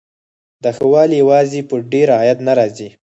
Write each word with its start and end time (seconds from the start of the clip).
دا 0.63 0.69
ښه 0.77 0.85
والی 0.93 1.15
یوازې 1.23 1.59
په 1.69 1.75
ډېر 1.91 2.07
عاید 2.17 2.39
نه 2.47 2.53
راځي. 2.59 2.89